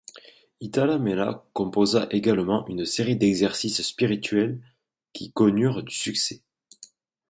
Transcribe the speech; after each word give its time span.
Itala 0.61 0.97
Mela 0.97 1.45
composa 1.53 2.07
également 2.09 2.67
une 2.67 2.85
série 2.85 3.15
d'exercices 3.17 3.83
spirituels 3.83 4.59
qui 5.13 5.31
connurent 5.31 5.83
du 5.83 5.93
succès. 5.93 6.41